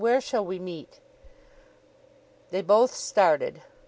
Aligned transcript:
Where 0.01 0.19
shall 0.19 0.43
we 0.43 0.57
meet?' 0.57 0.99
They 2.49 2.63
both 2.63 2.91
started. 2.91 3.61